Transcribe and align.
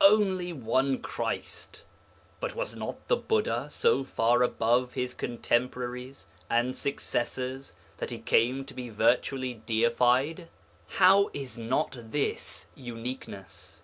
Only 0.00 0.54
one 0.54 1.02
Christ! 1.02 1.84
But 2.40 2.54
was 2.54 2.74
not 2.74 3.08
the 3.08 3.16
Buddha 3.18 3.68
so 3.70 4.04
far 4.04 4.42
above 4.42 4.94
his 4.94 5.12
contemporaries 5.12 6.26
and 6.48 6.74
successors 6.74 7.74
that 7.98 8.08
he 8.08 8.16
came 8.18 8.64
to 8.64 8.72
be 8.72 8.88
virtually 8.88 9.60
deified? 9.66 10.48
How 10.88 11.28
is 11.34 11.58
not 11.58 12.10
this 12.10 12.68
uniqueness? 12.74 13.82